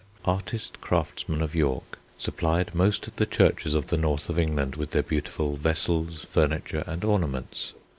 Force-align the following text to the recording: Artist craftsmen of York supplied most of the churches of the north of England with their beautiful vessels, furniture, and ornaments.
Artist 0.25 0.81
craftsmen 0.81 1.43
of 1.43 1.53
York 1.53 1.99
supplied 2.17 2.73
most 2.73 3.05
of 3.05 3.17
the 3.17 3.27
churches 3.27 3.75
of 3.75 3.85
the 3.85 3.97
north 3.97 4.29
of 4.31 4.39
England 4.39 4.75
with 4.75 4.89
their 4.89 5.03
beautiful 5.03 5.55
vessels, 5.55 6.23
furniture, 6.25 6.83
and 6.87 7.03
ornaments. 7.03 7.73